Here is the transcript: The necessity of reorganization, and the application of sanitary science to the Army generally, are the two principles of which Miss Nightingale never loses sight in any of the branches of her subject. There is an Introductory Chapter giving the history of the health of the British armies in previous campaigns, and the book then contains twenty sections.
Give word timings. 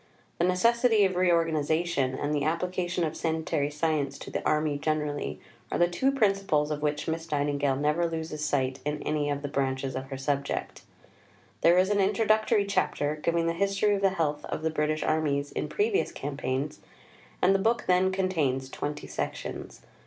The 0.39 0.45
necessity 0.47 1.05
of 1.05 1.15
reorganization, 1.15 2.15
and 2.15 2.33
the 2.33 2.43
application 2.43 3.03
of 3.03 3.15
sanitary 3.15 3.69
science 3.69 4.17
to 4.17 4.31
the 4.31 4.43
Army 4.47 4.79
generally, 4.79 5.39
are 5.71 5.77
the 5.77 5.87
two 5.87 6.11
principles 6.11 6.71
of 6.71 6.81
which 6.81 7.07
Miss 7.07 7.29
Nightingale 7.29 7.75
never 7.75 8.09
loses 8.09 8.43
sight 8.43 8.79
in 8.83 9.03
any 9.03 9.29
of 9.29 9.43
the 9.43 9.47
branches 9.47 9.95
of 9.95 10.05
her 10.05 10.17
subject. 10.17 10.81
There 11.61 11.77
is 11.77 11.91
an 11.91 11.99
Introductory 11.99 12.65
Chapter 12.65 13.15
giving 13.15 13.45
the 13.45 13.53
history 13.53 13.93
of 13.93 14.01
the 14.01 14.09
health 14.09 14.43
of 14.45 14.63
the 14.63 14.71
British 14.71 15.03
armies 15.03 15.51
in 15.51 15.67
previous 15.67 16.11
campaigns, 16.11 16.79
and 17.39 17.53
the 17.53 17.59
book 17.59 17.83
then 17.85 18.11
contains 18.11 18.69
twenty 18.71 19.05
sections. 19.05 19.81